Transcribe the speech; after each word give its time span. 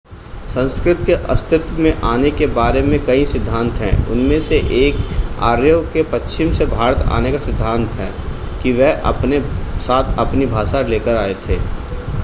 संस्कृत 0.49 1.03
के 1.07 1.13
अस्तित्व 1.31 1.79
में 1.79 1.91
आने 2.03 2.31
के 2.31 2.45
बारे 2.55 2.81
में 2.81 2.97
कई 3.05 3.25
सिद्धांत 3.25 3.73
हैं 3.81 3.91
उनमें 4.11 4.39
से 4.39 4.59
एक 4.79 4.95
आर्यों 5.49 5.81
के 5.93 6.03
पश्चिम 6.11 6.51
से 6.53 6.65
भारत 6.67 7.05
आने 7.09 7.31
का 7.31 7.39
सिद्धांत 7.45 7.91
है 7.99 8.11
कि 8.63 8.73
वह 8.81 9.01
अपने 9.11 9.41
साथ 9.81 10.17
अपनी 10.19 10.45
भाषा 10.47 10.81
लेकर 10.87 11.17
आए 11.17 11.33
थे 11.47 11.59